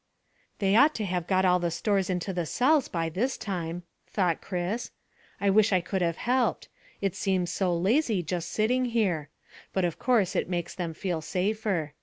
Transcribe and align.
"They 0.57 0.75
ought 0.75 0.95
to 0.95 1.05
have 1.05 1.27
got 1.27 1.45
all 1.45 1.59
the 1.59 1.69
stores 1.69 2.09
into 2.09 2.33
the 2.33 2.47
cells 2.47 2.87
by 2.87 3.07
this 3.07 3.37
time," 3.37 3.83
thought 4.07 4.41
Chris. 4.41 4.89
"I 5.39 5.51
wish 5.51 5.71
I 5.71 5.79
could 5.79 6.01
have 6.01 6.17
helped. 6.17 6.69
It 7.01 7.15
seems 7.15 7.51
so 7.51 7.77
lazy 7.77 8.23
just 8.23 8.49
sitting 8.49 8.85
here. 8.85 9.29
But 9.73 9.85
of 9.85 9.99
course 9.99 10.35
it 10.35 10.49
makes 10.49 10.73
them 10.73 10.95
feel 10.95 11.21
safer. 11.21 11.93